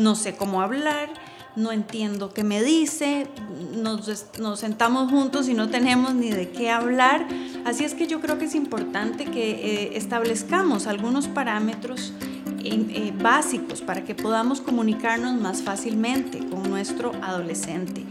[0.00, 1.10] no sé cómo hablar,
[1.56, 3.26] no entiendo qué me dice,
[3.74, 7.26] nos, nos, sentamos juntos y no tenemos ni de qué hablar.
[7.64, 12.12] Así es que yo creo que es importante que eh, establezcamos algunos parámetros
[12.62, 18.04] eh, básicos para que podamos comunicarnos más fácilmente con nuestro adolescente.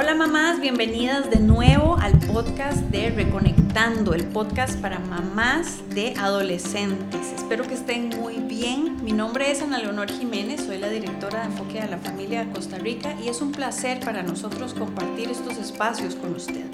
[0.00, 7.34] Hola mamás, bienvenidas de nuevo al podcast de Reconectando, el podcast para mamás de adolescentes.
[7.36, 9.04] Espero que estén muy bien.
[9.04, 12.50] Mi nombre es Ana Leonor Jiménez, soy la directora de Enfoque a la Familia de
[12.50, 16.64] Costa Rica y es un placer para nosotros compartir estos espacios con usted.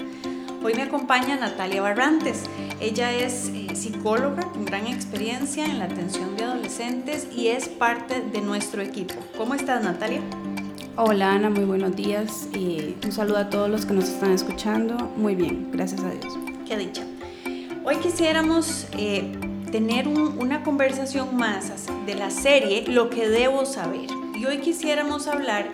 [0.63, 2.43] Hoy me acompaña Natalia Barrantes.
[2.79, 8.21] Ella es eh, psicóloga con gran experiencia en la atención de adolescentes y es parte
[8.21, 9.15] de nuestro equipo.
[9.35, 10.21] ¿Cómo estás Natalia?
[10.99, 14.95] Hola Ana, muy buenos días y un saludo a todos los que nos están escuchando.
[15.15, 16.33] Muy bien, gracias a Dios.
[16.67, 17.03] Qué dicha.
[17.85, 19.31] Hoy quisiéramos eh,
[19.71, 24.09] tener una conversación más de la serie Lo que debo saber.
[24.33, 25.69] Y hoy quisiéramos hablar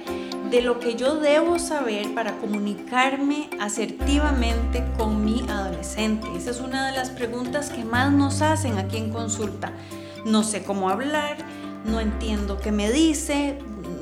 [0.51, 6.27] de lo que yo debo saber para comunicarme asertivamente con mi adolescente.
[6.35, 9.71] Esa es una de las preguntas que más nos hacen aquí en consulta.
[10.25, 11.37] No sé cómo hablar,
[11.85, 13.57] no entiendo qué me dice,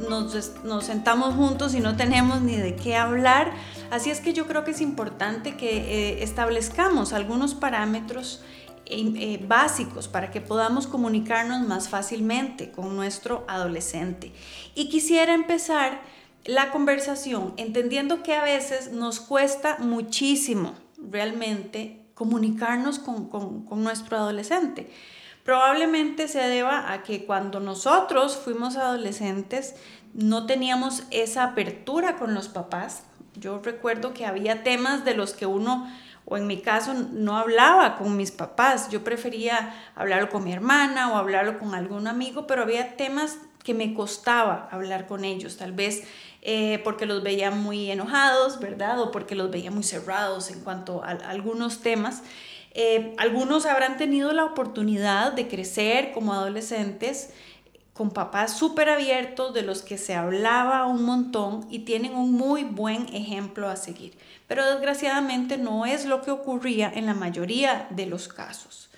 [0.09, 3.51] nos, sentamos juntos y no tenemos ni de qué hablar.
[3.89, 8.41] Así es que yo creo que es importante que eh, establezcamos algunos parámetros
[8.85, 14.33] eh, eh, básicos para que podamos comunicarnos más fácilmente con nuestro adolescente.
[14.75, 16.01] Y quisiera empezar
[16.45, 24.89] la conversación entendiendo que a veces nos cuesta muchísimo realmente comunicarnos con, con nuestro adolescente.
[25.43, 29.75] Probablemente se deba a que cuando nosotros fuimos adolescentes
[30.13, 33.03] no teníamos esa apertura con los papás.
[33.35, 35.89] Yo recuerdo que había temas de los que uno,
[36.25, 38.89] o en mi caso, no hablaba con mis papás.
[38.89, 43.73] Yo prefería hablarlo con mi hermana o hablarlo con algún amigo, pero había temas que
[43.73, 46.03] me costaba hablar con ellos, tal vez
[46.41, 48.99] eh, porque los veía muy enojados, ¿verdad?
[48.99, 52.23] O porque los veía muy cerrados en cuanto a, algunos temas.
[52.73, 57.31] Eh, algunos habrán tenido la oportunidad de crecer como adolescentes
[57.93, 62.63] con papás súper abiertos de los que se hablaba un montón y tienen un muy
[62.63, 64.17] buen ejemplo a seguir.
[64.47, 68.89] Pero desgraciadamente no es lo que ocurría en la mayoría de los casos.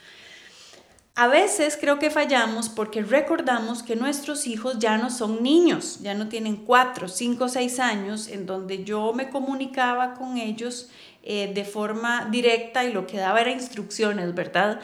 [1.15, 6.15] A veces creo que fallamos porque recordamos que nuestros hijos ya no son niños, ya
[6.15, 10.89] no tienen cuatro, cinco, seis años en donde yo me comunicaba con ellos
[11.23, 14.79] eh, de forma directa y lo que daba era instrucciones, ¿verdad?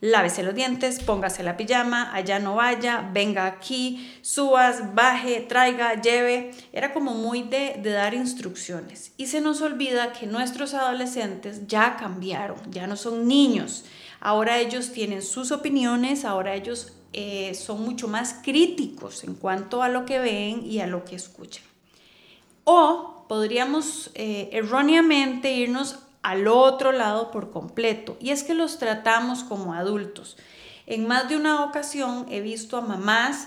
[0.00, 6.52] lávese los dientes, póngase la pijama, allá no vaya, venga aquí, subas, baje, traiga, lleve.
[6.72, 9.12] Era como muy de, dar instrucciones.
[9.16, 13.84] Y se nos olvida que nuestros adolescentes ya cambiaron, ya no son niños.
[14.20, 19.88] Ahora ellos tienen sus opiniones, ahora ellos eh, son mucho más críticos en cuanto a
[19.88, 21.64] lo que ven y a lo que escuchan.
[22.64, 28.16] O podríamos eh, erróneamente irnos al otro lado por completo.
[28.18, 30.36] Y es que los tratamos como adultos.
[30.84, 33.46] En más de una ocasión he visto a mamás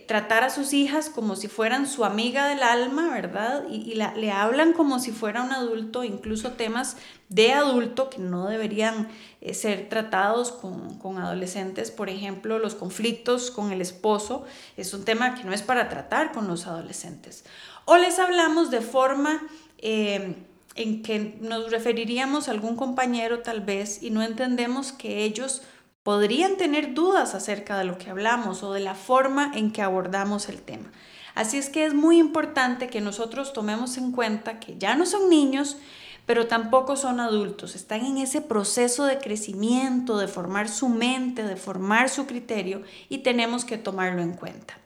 [0.00, 3.64] tratar a sus hijas como si fueran su amiga del alma, ¿verdad?
[3.68, 6.96] Y, le hablan como si fuera un adulto, incluso temas
[7.28, 9.08] de adulto que no deberían
[9.40, 11.90] eh, ser tratados con, adolescentes.
[11.90, 14.44] Por ejemplo, los conflictos con el esposo
[14.76, 17.44] es un tema que no es para tratar con los adolescentes.
[17.84, 19.42] O les hablamos de forma...
[19.78, 20.36] Eh,
[20.74, 25.60] en que nos referiríamos a algún compañero tal vez y no entendemos que ellos
[26.02, 30.48] podrían tener dudas acerca de lo que hablamos o de la forma en que abordamos
[30.48, 30.90] el tema.
[31.34, 35.30] Así es que es muy importante que nosotros tomemos en cuenta que ya no son
[35.30, 35.78] niños,
[36.26, 41.56] pero tampoco son adultos, están en ese proceso de crecimiento, de formar su mente, de
[41.56, 44.78] formar su criterio y tenemos que tomarlo en cuenta.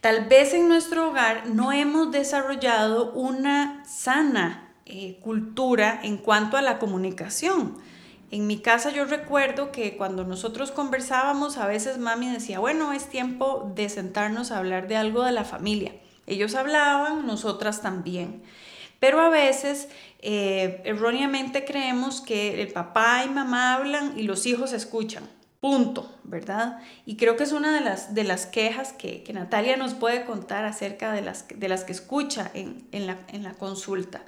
[0.00, 6.62] Tal vez en nuestro hogar no hemos desarrollado una sana eh, cultura en cuanto a
[6.62, 7.76] la comunicación.
[8.30, 13.08] En mi casa yo recuerdo que cuando nosotros conversábamos, a veces mami decía, bueno, es
[13.08, 15.92] tiempo de sentarnos a hablar de algo de la familia.
[16.26, 18.42] Ellos hablaban, nosotras también.
[19.00, 19.88] Pero a veces
[20.20, 25.28] eh, erróneamente creemos que el papá y mamá hablan y los hijos escuchan.
[25.60, 26.80] Punto, ¿verdad?
[27.04, 30.64] Y creo que es una de las, de las quejas que, Natalia nos puede contar
[30.64, 34.22] acerca de las, de las que escucha en, la, consulta.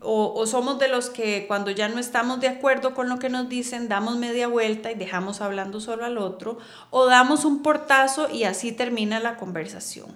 [0.00, 3.30] O, o, somos de los que cuando ya no estamos de acuerdo con lo que
[3.30, 6.58] nos dicen, damos media vuelta y dejamos hablando solo al otro,
[6.90, 10.08] o damos un portazo y así termina la conversación.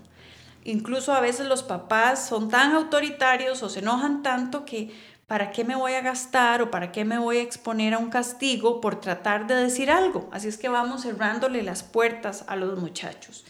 [0.65, 4.93] Incluso a veces los papás son tan autoritarios o se enojan tanto que
[5.29, 8.11] ¿para qué me voy a gastar o para qué me voy a exponer a un
[8.11, 10.29] castigo por tratar de decir algo?
[10.33, 13.45] Así es que vamos cerrándole las puertas a los muchachos.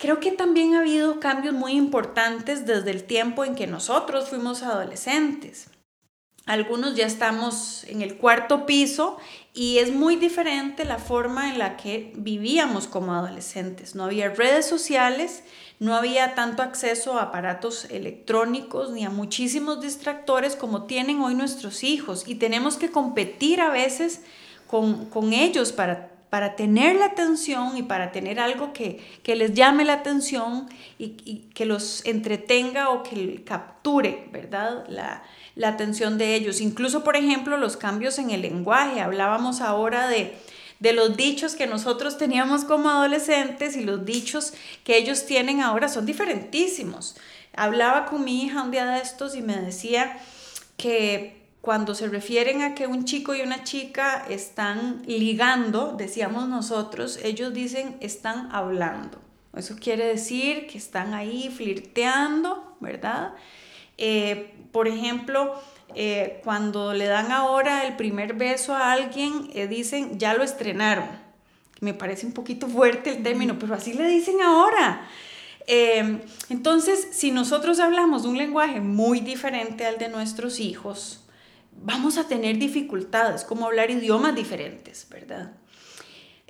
[0.00, 4.62] Creo que también ha habido cambios muy importantes desde el tiempo en que nosotros fuimos
[4.62, 5.68] adolescentes.
[6.46, 9.18] Algunos ya estamos en el cuarto piso
[9.52, 13.94] y es muy diferente la forma en la que vivíamos como adolescentes.
[13.94, 15.44] No había redes sociales,
[15.78, 21.84] no había tanto acceso a aparatos electrónicos ni a muchísimos distractores como tienen hoy nuestros
[21.84, 24.22] hijos y tenemos que competir a veces
[24.66, 29.84] con, con ellos para para tener la atención y para tener algo que, les llame
[29.84, 34.86] la atención y, que los entretenga o que capture, ¿verdad?
[34.88, 35.24] La,
[35.66, 36.60] atención de ellos.
[36.60, 39.00] Incluso, por ejemplo, los cambios en el lenguaje.
[39.00, 40.34] Hablábamos ahora de,
[40.78, 44.54] de los dichos que nosotros teníamos como adolescentes y los dichos
[44.84, 47.16] que ellos tienen ahora son diferentísimos.
[47.54, 50.18] Hablaba con mi hija un día de estos y me decía
[50.76, 57.18] que cuando se refieren a que un chico y una chica están ligando, decíamos nosotros,
[57.22, 59.18] ellos dicen están hablando.
[59.54, 63.34] Eso quiere decir que están ahí flirteando, ¿verdad?
[63.98, 65.60] Eh, por ejemplo,
[65.94, 71.08] eh, cuando le dan ahora el primer beso a alguien, eh, dicen ya lo estrenaron.
[71.80, 75.06] Me parece un poquito fuerte el término, pero así le dicen ahora.
[76.48, 81.20] entonces, si nosotros hablamos de un lenguaje muy diferente al de nuestros hijos,
[81.72, 85.52] vamos a tener dificultades, como hablar idiomas diferentes, ¿verdad?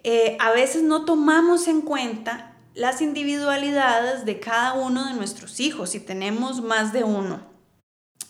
[0.02, 5.90] Eh, a veces no tomamos en cuenta las individualidades de cada uno de nuestros hijos,
[5.90, 7.50] si tenemos más de uno.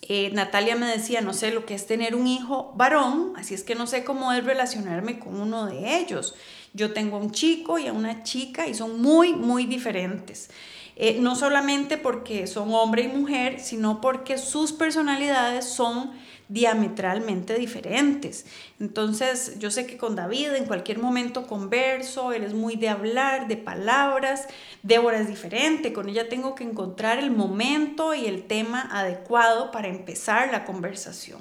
[0.02, 3.62] Eh, Natalia me decía, no sé lo que es tener un hijo varón, así es
[3.62, 6.34] que no sé cómo es relacionarme con uno de ellos.
[6.72, 10.50] Yo tengo un chico y a una chica y son muy, muy diferentes.
[11.02, 16.10] Eh, no solamente porque son hombre y mujer, sino porque sus personalidades son
[16.48, 18.44] diametralmente diferentes.
[18.78, 23.48] Entonces, yo sé que con David en cualquier momento converso, él es muy de hablar,
[23.48, 24.46] de palabras,
[24.82, 29.88] Débora es diferente, con ella tengo que encontrar el momento y el tema adecuado para
[29.88, 31.40] empezar la conversación.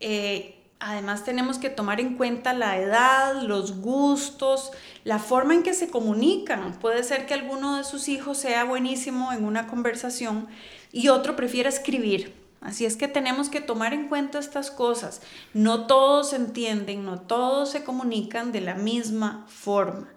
[0.00, 4.72] Eh, además tenemos que tomar en cuenta la edad, los gustos,
[5.04, 6.72] la forma en que se comunican.
[6.80, 10.48] Puede ser que alguno de sus hijos sea buenísimo en una conversación
[10.92, 12.34] y otro prefiera escribir.
[12.60, 15.22] Así es que tenemos que tomar en cuenta estas cosas.
[15.54, 20.08] No todos entienden, no todos se comunican de la misma forma.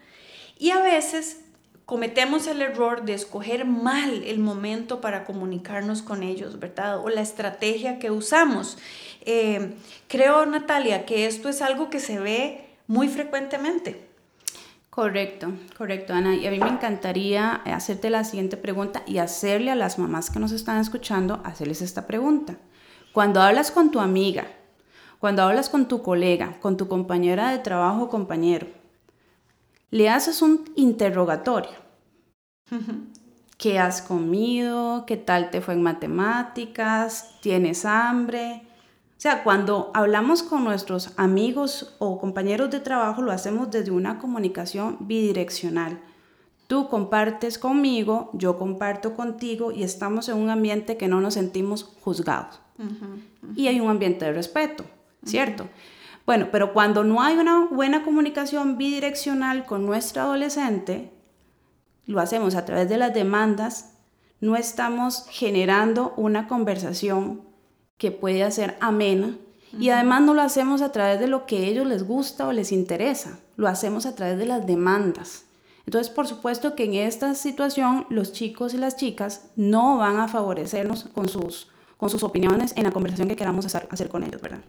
[0.60, 1.40] Y a veces
[1.86, 7.00] cometemos el error de escoger mal el momento para comunicarnos con ellos, ¿verdad?
[7.00, 8.78] O la estrategia que usamos.
[9.22, 9.76] Eh,
[10.10, 14.13] creo, Natalia, que esto es algo que se ve muy frecuentemente.
[14.94, 16.36] Correcto, correcto, Ana.
[16.36, 20.38] Y a mí me encantaría hacerte la siguiente pregunta y hacerle a las mamás que
[20.38, 22.58] nos están escuchando, hacerles esta pregunta.
[23.12, 24.46] Cuando hablas con tu amiga,
[25.18, 28.68] cuando hablas con tu colega, con tu compañera de trabajo o compañero,
[29.90, 31.72] le haces un interrogatorio.
[33.58, 35.08] ¿Qué has comido?
[35.08, 37.40] ¿Qué tal te fue en matemáticas?
[37.42, 38.62] ¿Tienes hambre?
[39.18, 44.20] O sea, cuando hablamos con nuestros amigos o compañeros de trabajo, lo hacemos desde una
[44.20, 46.02] comunicación bidireccional.
[46.68, 51.84] Tú compartes conmigo, yo comparto contigo y estamos en un ambiente que no nos sentimos
[52.02, 52.60] juzgados.
[53.56, 54.84] Y hay un ambiente de respeto,
[55.24, 55.70] ¿cierto?
[56.26, 61.12] Bueno, pero cuando no hay una buena comunicación bidireccional con nuestro adolescente,
[62.06, 63.94] lo hacemos a través de las demandas,
[64.40, 67.42] no estamos generando una conversación
[67.98, 69.38] que puede ser amena.
[69.80, 72.52] Y además no lo hacemos a través de lo que a ellos les gusta o
[72.52, 75.46] les interesa, lo hacemos a través de las demandas.
[75.86, 80.28] Entonces, por supuesto que en esta situación los chicos y las chicas no van a
[80.28, 84.42] favorecernos con sus, con sus opiniones en la conversación que queramos hacer, hacer con ellos,
[84.42, 84.62] ¿verdad?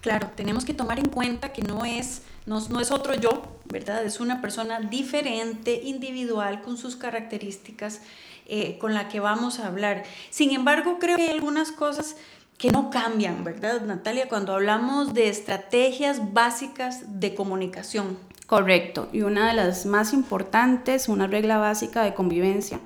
[0.00, 4.04] Claro, tenemos que tomar en cuenta que no es, no, no es otro yo, ¿verdad?
[4.04, 8.02] Es una persona diferente, individual, con sus características
[8.46, 10.04] eh, con la que vamos a hablar.
[10.30, 12.16] Sin embargo, creo que hay algunas cosas
[12.60, 14.28] que no cambian, ¿verdad, Natalia?
[14.28, 18.18] Cuando hablamos de estrategias básicas de comunicación.
[18.46, 19.08] Correcto.
[19.14, 22.78] Y una de las más importantes, una regla básica de convivencia,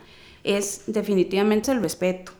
[0.44, 2.30] es definitivamente el respeto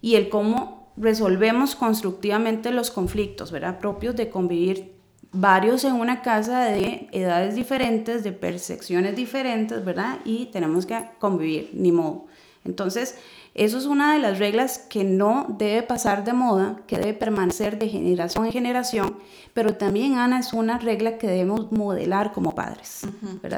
[0.00, 3.80] y el cómo resolvemos constructivamente los conflictos, ¿verdad?
[3.80, 4.94] Propios de convivir
[5.32, 10.20] varios en una casa de edades diferentes, de percepciones diferentes, ¿verdad?
[10.24, 12.26] Y tenemos que convivir, ni modo.
[12.64, 13.16] Entonces,
[13.64, 17.78] eso es una de las reglas que no debe pasar de moda, que debe permanecer
[17.78, 19.18] de generación en generación,
[19.52, 23.02] pero también, Ana, es una regla que debemos modelar como padres.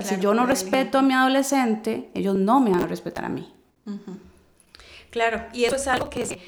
[0.03, 3.49] si yo no respeto a mi adolescente, ellos no me van a respetar a mí.
[5.11, 6.41] Claro, y eso es algo que,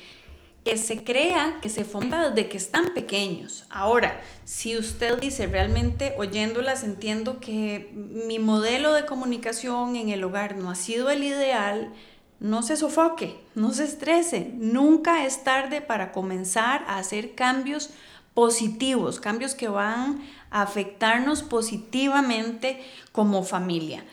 [0.64, 3.66] que se crea, que se fomenta desde que están pequeños.
[3.70, 10.56] Ahora, si usted dice realmente oyéndolas entiendo que mi modelo de comunicación en el hogar
[10.56, 11.92] no ha sido el ideal,
[12.44, 14.52] no se sofoque, no se estrese.
[14.58, 17.88] Nunca es tarde para comenzar a hacer cambios
[18.34, 20.20] positivos, cambios que van
[20.50, 22.82] a afectarnos positivamente
[23.12, 24.04] como familia.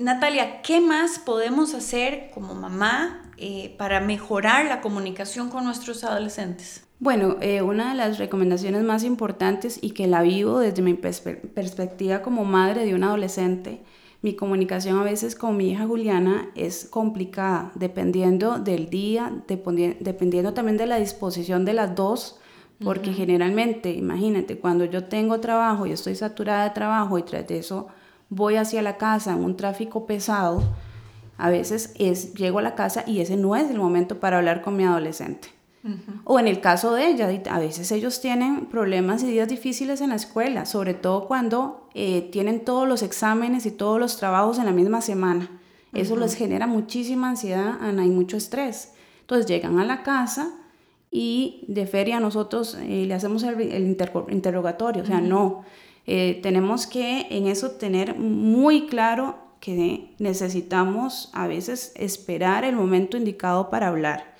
[0.00, 6.84] Natalia, ¿qué más podemos hacer como mamá eh, para mejorar la comunicación con nuestros adolescentes?
[6.98, 12.20] Bueno, eh, una de las recomendaciones más importantes y que la vivo desde mi perspectiva
[12.20, 13.80] como madre de un adolescente
[14.24, 20.78] mi comunicación a veces con mi hija Juliana es complicada, dependiendo del día, dependiendo también
[20.78, 22.40] de la disposición de las dos,
[22.82, 27.58] porque generalmente, imagínate, cuando yo tengo trabajo y estoy saturada de trabajo y tras de
[27.58, 27.88] eso
[28.30, 30.62] voy hacia la casa en un tráfico pesado,
[31.36, 34.62] a veces es, llego a la casa y ese no es el momento para hablar
[34.62, 35.53] con mi adolescente.
[36.24, 40.10] O en el caso de ella, a veces ellos tienen problemas y días difíciles en
[40.10, 44.64] la escuela, sobre todo cuando eh, tienen todos los exámenes y todos los trabajos en
[44.64, 45.50] la misma semana.
[45.92, 48.94] Eso les genera muchísima ansiedad, Ana, y mucho estrés.
[49.20, 50.50] Entonces llegan a la casa
[51.10, 53.96] y de feria nosotros eh, le hacemos el,
[54.30, 55.64] interrogatorio, o sea, no.
[56.06, 63.16] Eh, tenemos que en eso tener muy claro que necesitamos a veces esperar el momento
[63.16, 64.33] indicado para hablar.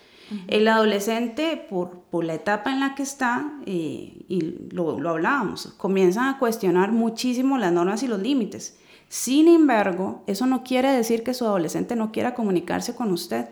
[0.48, 5.74] El adolescente, por, por, la etapa en la que está, eh, y lo, lo hablábamos,
[5.76, 8.78] comienza a cuestionar muchísimo las normas y los límites.
[9.08, 13.48] Sin embargo, eso no quiere decir que su adolescente no quiera comunicarse con usted.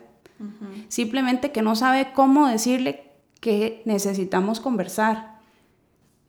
[0.89, 5.39] Simplemente que no sabe cómo decirle que necesitamos conversar.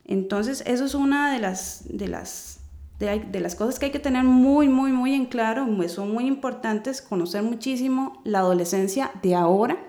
[0.06, 2.60] Entonces, eso es una de las, de las,
[3.00, 5.66] de, las cosas que hay que tener muy, muy, muy en claro.
[5.88, 9.80] Son muy importantes conocer muchísimo la adolescencia de ahora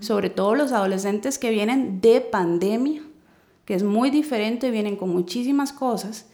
[0.00, 3.02] sobre todo los adolescentes que vienen de pandemia,
[3.64, 6.26] que es muy diferente, vienen con muchísimas cosas.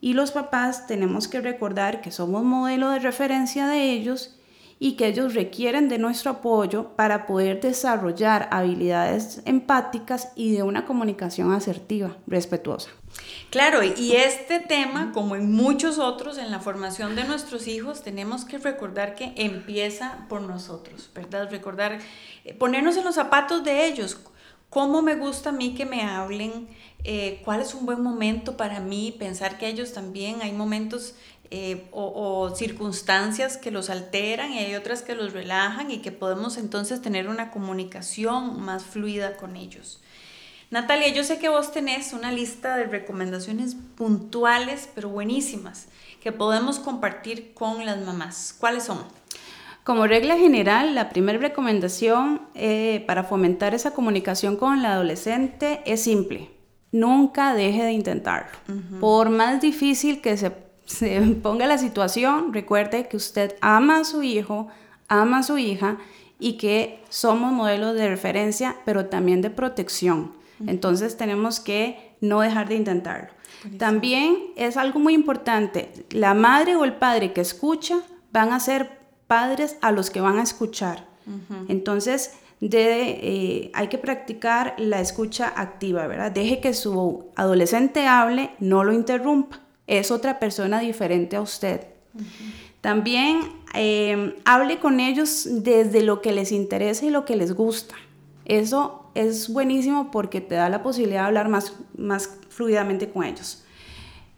[0.00, 4.39] Y los papás tenemos que recordar que somos modelo de referencia de ellos
[4.82, 10.86] y que ellos requieren de nuestro apoyo para poder desarrollar habilidades empáticas y de una
[10.86, 12.88] comunicación asertiva, respetuosa.
[13.50, 18.46] Claro, y este tema, como en muchos otros, en la formación de nuestros hijos, tenemos
[18.46, 21.50] que recordar que empieza por nosotros, ¿verdad?
[21.50, 21.98] Recordar,
[22.44, 24.18] eh, ponernos en los zapatos de ellos.
[24.70, 26.68] ¿Cómo me gusta a mí que me hablen?
[27.04, 29.14] Eh, ¿Cuál es un buen momento para mí?
[29.18, 31.16] Pensar que ellos también, hay momentos
[31.52, 36.56] eh, o, circunstancias que los alteran y hay otras que los relajan y que podemos
[36.56, 40.00] entonces tener una comunicación más fluida con ellos.
[40.70, 45.88] Natalia, yo sé que vos tenés una lista de recomendaciones puntuales, pero buenísimas,
[46.20, 48.54] que podemos compartir con las mamás.
[48.56, 48.98] ¿Cuáles son?
[49.82, 56.04] Como regla general, la primera recomendación eh, para fomentar esa comunicación con el adolescente es
[56.04, 56.48] simple.
[56.92, 58.50] Nunca deje de intentarlo.
[59.00, 64.22] Por más difícil que se se ponga la situación, recuerde que usted ama a su
[64.22, 64.68] hijo,
[65.08, 65.98] ama a su hija
[66.38, 70.32] y que somos modelos de referencia, pero también de protección.
[70.66, 73.30] Entonces tenemos que no dejar de intentarlo.
[73.78, 78.98] También es algo muy importante, la madre o el padre que escucha van a ser
[79.26, 81.06] padres a los que van a escuchar.
[81.68, 86.30] Entonces, eh, hay que practicar la escucha activa, ¿verdad?
[86.30, 91.88] Deje que su adolescente hable, no lo interrumpa es otra persona diferente a usted.
[92.80, 93.40] También
[93.74, 97.96] eh, hable con ellos desde lo que les interesa y lo que les gusta.
[98.44, 103.64] Eso es buenísimo porque te da la posibilidad de hablar más, más fluidamente con ellos.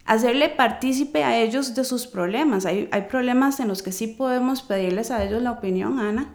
[0.04, 2.66] Hacerle partícipe a ellos de sus problemas.
[2.66, 6.34] Hay, hay, problemas en los que sí podemos pedirles a ellos la opinión, Ana.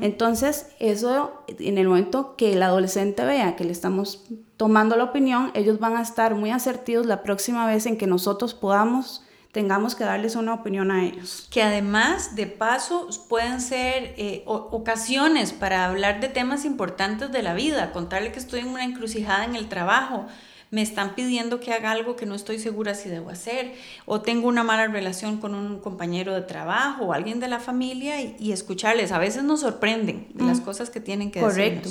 [0.00, 4.24] Entonces, eso en el momento que el adolescente vea que le estamos
[4.56, 8.52] tomando la opinión, ellos van a estar muy asertivos la próxima vez en que nosotros
[8.54, 11.46] podamos tengamos que darles una opinión a ellos.
[11.48, 17.54] Que además, de paso, pueden ser eh, ocasiones para hablar de temas importantes de la
[17.54, 20.26] vida, contarle que estoy en una encrucijada en el trabajo,
[20.74, 23.74] me están pidiendo que haga algo que no estoy segura si debo hacer,
[24.06, 28.20] o tengo una mala relación con un compañero de trabajo o alguien de la familia
[28.20, 29.12] y, escucharles.
[29.12, 31.88] A veces nos sorprenden de las cosas que tienen que Correcto.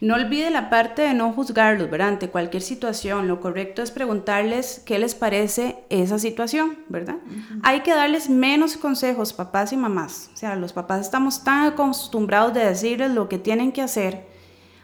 [0.00, 2.08] No olvide la parte de no juzgarlos, ¿verdad?
[2.08, 7.16] Ante cualquier situación, lo correcto es preguntarles qué les parece esa situación, ¿verdad?
[7.62, 10.30] Hay que darles menos consejos, papás y mamás.
[10.34, 14.26] O sea, los papás estamos tan acostumbrados de decirles lo que tienen que hacer,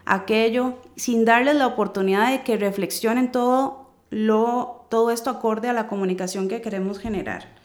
[0.06, 5.88] aquello, sin darles la oportunidad de que reflexionen todo, lo, todo esto acorde a la
[5.88, 7.56] comunicación que queremos generar.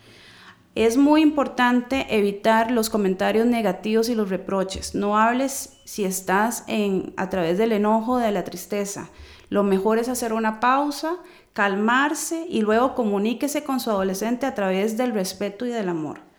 [0.74, 4.96] Es muy importante evitar los comentarios negativos y los reproches.
[4.96, 9.10] No hables si estás en, a través del enojo de la tristeza.
[9.50, 11.18] Lo mejor es hacer una pausa,
[11.52, 16.31] calmarse y luego comuníquese con su adolescente a través del respeto y del amor.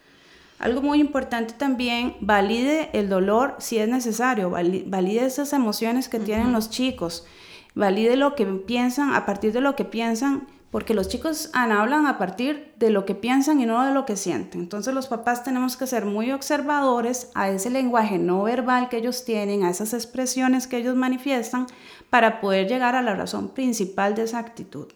[0.63, 6.53] Algo muy importante también, valide el dolor si es necesario, valide esas emociones que tienen
[6.53, 7.27] los chicos,
[7.75, 12.17] valide lo que piensan, a partir de lo que piensan, porque los chicos hablan a
[12.17, 14.63] partir de lo que piensan y no de lo que sienten.
[14.63, 19.27] Entonces los papás tenemos que ser muy observadores a ese lenguaje no verbal que ellos
[19.27, 21.67] tienen, a esas expresiones que ellos manifiestan,
[22.09, 24.87] para poder llegar a la razón principal de esa actitud.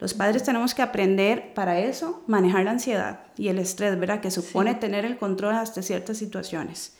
[0.00, 4.22] Los padres tenemos que aprender para eso, manejar la ansiedad y el estrés, ¿verdad?
[4.22, 6.94] Que supone tener el control hasta ciertas situaciones.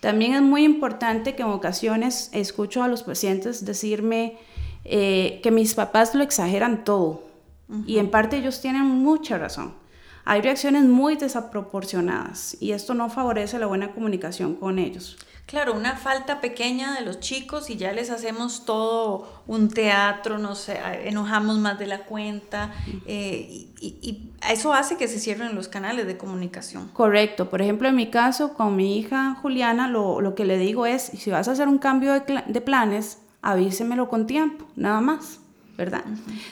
[0.00, 4.38] También es muy importante que en ocasiones escucho a los pacientes decirme
[4.86, 7.28] eh, que mis papás lo exageran todo
[7.86, 9.74] y en parte ellos tienen mucha razón.
[10.24, 15.16] Hay reacciones muy desproporcionadas y esto no favorece la buena comunicación con ellos.
[15.50, 20.68] Claro, una falta pequeña de los chicos y ya les hacemos todo un teatro, nos
[20.68, 22.72] enojamos más de la cuenta
[23.04, 26.88] eh, y, eso hace que se cierren los canales de comunicación.
[26.92, 27.50] Correcto.
[27.50, 31.30] Por ejemplo, en mi caso, con mi hija Juliana, lo, que le digo es, si
[31.30, 35.40] vas a hacer un cambio de, de planes, avísemelo con tiempo, nada más.
[35.80, 36.04] ¿Verdad?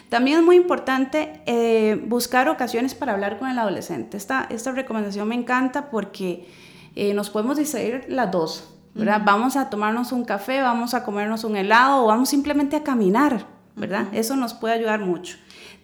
[0.09, 4.17] También es muy importante eh, buscar ocasiones para hablar con el adolescente.
[4.17, 6.49] Esta, esta recomendación me encanta porque
[6.97, 9.21] eh, nos podemos distraer las dos, ¿verdad?
[9.23, 13.45] Vamos a tomarnos un café, vamos a comernos un helado o vamos simplemente a caminar,
[13.77, 14.07] ¿verdad?
[14.13, 15.37] Eso nos puede ayudar mucho.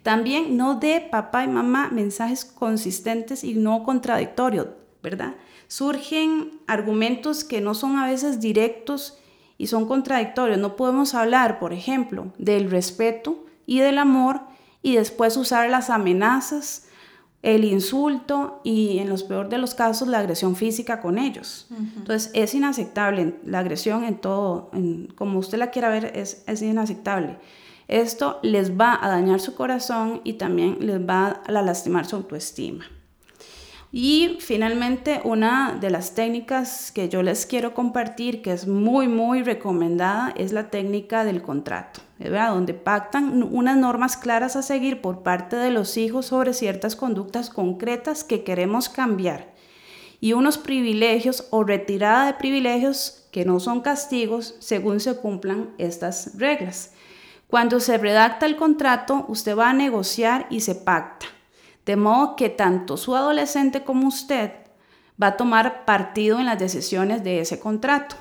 [0.03, 4.69] También no dé papá y mamá mensajes consistentes y no contradictorios,
[5.03, 5.35] ¿verdad?
[5.69, 9.19] Surgen argumentos que no son a veces directos
[9.65, 10.59] y son contradictorios.
[10.59, 14.43] No podemos hablar, por ejemplo, del respeto y del amor
[14.83, 16.89] y después usar las amenazas,
[17.41, 21.67] el insulto y en los peores de los casos la agresión física con ellos.
[21.97, 24.71] Entonces es inaceptable la agresión en todo,
[25.15, 27.39] como usted la quiera ver, es, es inaceptable.
[27.89, 32.85] Esto les va a dañar su corazón y también les va a lastimar su autoestima.
[33.97, 39.45] Y finalmente, una de las técnicas que yo les quiero compartir, que es muy, muy
[39.45, 42.49] recomendada, es la técnica del contrato, ¿verdad?
[42.55, 47.51] donde pactan unas normas claras a seguir por parte de los hijos sobre ciertas conductas
[47.51, 49.55] concretas que queremos cambiar
[50.21, 56.37] y unos privilegios o retirada de privilegios que no son castigos según se cumplan estas
[56.37, 56.95] reglas.
[57.47, 61.27] Cuando se redacta el contrato, usted va a negociar y se pacta.
[61.87, 64.53] De modo que tanto su adolescente como usted
[65.23, 68.17] va a tomar partido en las decisiones de ese contrato.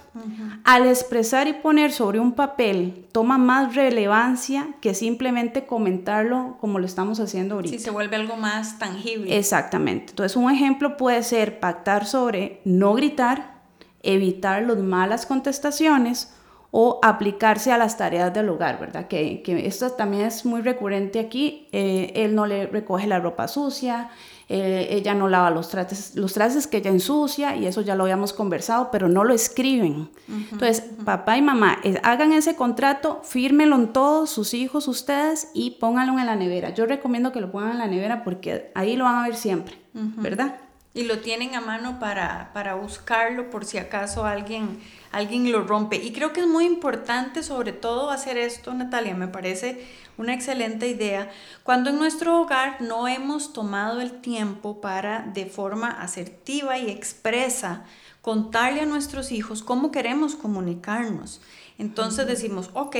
[0.64, 6.86] Al expresar y poner sobre un papel, toma más relevancia que simplemente comentarlo como lo
[6.86, 7.78] estamos haciendo ahorita.
[7.78, 9.36] Sí, se vuelve algo más tangible.
[9.36, 10.12] Exactamente.
[10.12, 13.62] Entonces, un ejemplo puede ser pactar sobre no gritar,
[14.04, 16.32] evitar las malas contestaciones
[16.76, 19.08] o aplicarse a las tareas del hogar, ¿verdad?
[19.08, 21.68] Que, que esto también es muy recurrente aquí.
[21.72, 24.10] Eh, él no le recoge la ropa sucia,
[24.50, 28.06] eh, ella no lava los trastes, los trastes que ella ensucia, y eso ya lo
[28.06, 30.10] habíamos conversado, pero no lo escriben.
[30.28, 35.78] Entonces, papá y mamá, eh, hagan ese contrato, fírmenlo en todos, sus hijos, ustedes, y
[35.80, 36.72] pónganlo en la nevera.
[36.72, 39.76] Yo recomiendo que lo pongan en la nevera porque ahí lo van a ver siempre,
[39.94, 40.56] ¿verdad?
[40.94, 44.80] Y lo tienen a mano para, para buscarlo por si acaso alguien
[45.14, 45.98] alguien lo rompe.
[45.98, 49.86] Y creo que es muy importante sobre todo hacer esto, Natalia, me parece
[50.18, 51.32] una excelente idea,
[51.64, 57.86] cuando en nuestro hogar no hemos tomado el tiempo para de forma asertiva y expresa
[58.22, 61.42] contarle a nuestros hijos cómo queremos comunicarnos.
[61.78, 62.96] Entonces decimos, ok,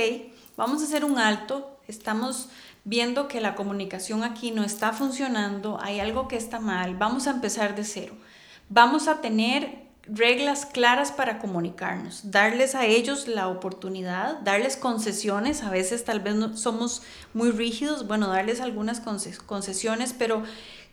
[0.56, 2.48] vamos a hacer un alto, estamos
[2.84, 7.32] viendo que la comunicación aquí no está funcionando, hay algo que está mal, vamos a
[7.32, 8.14] empezar de cero.
[8.68, 15.70] Vamos a tener reglas claras para comunicarnos, darles a ellos la oportunidad, darles concesiones, a
[15.70, 20.42] veces tal vez somos muy rígidos, bueno, darles algunas concesiones, pero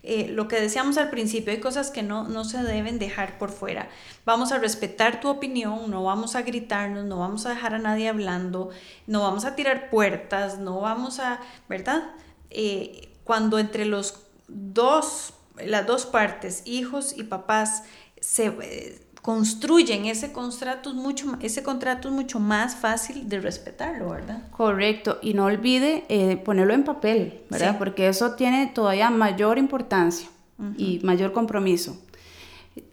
[0.04, 3.50] eh, lo que decíamos al principio, hay cosas que no, no se deben dejar por
[3.50, 3.88] fuera.
[4.24, 8.08] Vamos a respetar tu opinión, no vamos a gritarnos, no vamos a dejar a nadie
[8.08, 8.70] hablando,
[9.06, 12.10] no vamos a tirar puertas, no vamos a, ¿verdad?
[12.50, 17.84] Eh, cuando entre los dos, las dos partes, hijos y papás,
[18.20, 24.10] se eh, construyen ese contrato, es mucho, ese contrato es mucho más fácil de respetarlo,
[24.10, 24.42] ¿verdad?
[24.50, 27.78] Correcto, y no olvide eh, ponerlo en papel, ¿verdad?
[27.78, 30.28] Porque eso tiene todavía mayor importancia
[30.76, 31.96] y mayor compromiso.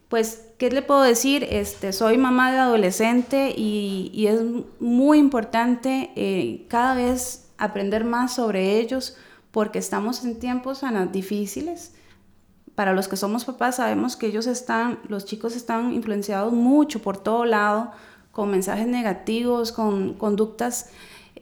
[0.07, 1.47] Pues, ¿qué le puedo decir?
[1.49, 4.41] Este, soy mamá de adolescente y, y es
[4.79, 9.17] muy importante eh, cada vez aprender más sobre ellos
[9.51, 11.93] porque estamos en tiempos difíciles
[12.79, 17.17] para los que somos papás sabemos que ellos están, los chicos están influenciados mucho por
[17.17, 17.91] todo lado,
[18.31, 20.89] con mensajes negativos, con conductas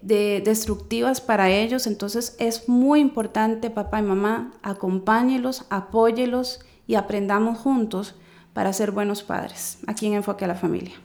[0.01, 1.85] de, destructivas para ellos.
[1.85, 8.15] Entonces es muy importante, papá y mamá, acompáñelos, apóyelos y aprendamos juntos
[8.53, 10.95] para ser buenos padres aquí en Enfoque a la Familia.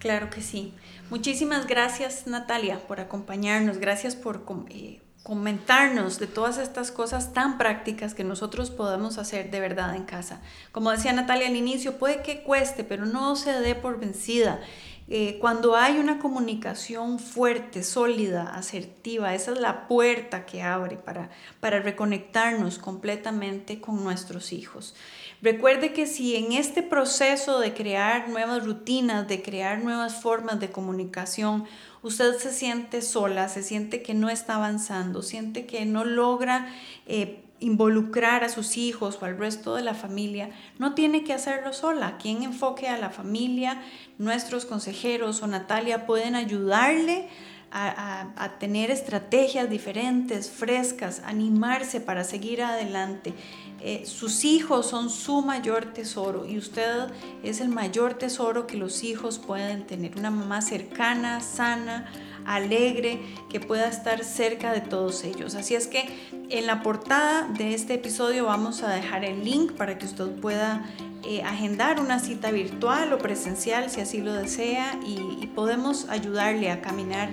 [0.00, 0.74] Claro que sí.
[1.08, 8.14] Muchísimas gracias Natalia por acompañarnos, gracias por eh, comentarnos de todas estas cosas tan prácticas
[8.14, 10.40] que nosotros podemos hacer de verdad en casa.
[10.72, 14.58] Como decía Natalia al inicio, puede que cueste, pero no se dé por vencida.
[15.06, 21.28] Eh, cuando hay una comunicación fuerte, sólida, asertiva, esa es la puerta que abre para,
[21.60, 24.94] para reconectarnos completamente con nuestros hijos.
[25.40, 30.70] Recuerde que si en este proceso de crear nuevas rutinas, de crear nuevas formas de
[30.70, 31.64] comunicación,
[32.02, 36.68] usted se siente sola, se siente que no está avanzando, siente que no logra
[37.06, 41.72] eh, involucrar a sus hijos o al resto de la familia, no tiene que hacerlo
[41.72, 42.18] sola.
[42.18, 43.80] Quien enfoque a la familia,
[44.18, 47.28] nuestros consejeros o Natalia pueden ayudarle
[47.70, 53.34] a, tener estrategias diferentes, frescas, animarse para seguir adelante.
[53.80, 57.08] Eh, sus hijos son su mayor tesoro y usted
[57.42, 60.16] es el mayor tesoro que los hijos pueden tener.
[60.16, 62.10] Una mamá cercana, sana,
[62.44, 65.54] alegre, que pueda estar cerca de todos ellos.
[65.54, 66.08] Así es que
[66.48, 70.84] en la portada de este episodio vamos a dejar el link para que usted pueda
[71.24, 76.80] eh, agendar una cita virtual o presencial si así lo desea y, podemos ayudarle a
[76.80, 77.28] caminar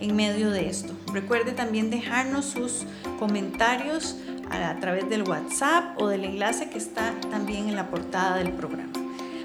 [0.00, 0.92] en medio de esto.
[1.14, 2.84] Recuerde también dejarnos sus
[3.18, 4.16] comentarios
[4.50, 8.92] a, través del WhatsApp o del enlace que está también en la portada del programa.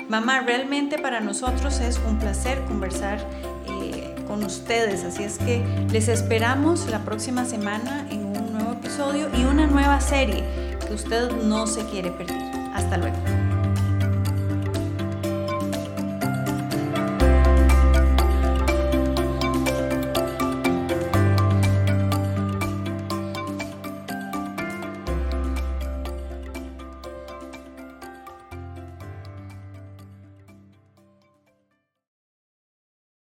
[0.10, 3.20] Mamá, realmente para nosotros es un placer conversar
[4.28, 5.04] con ustedes.
[5.04, 10.02] Así es que les esperamos la próxima semana en un nuevo episodio y una nueva
[10.02, 10.44] serie
[10.86, 12.42] que usted no se quiere perder.
[12.74, 13.45] Hasta luego.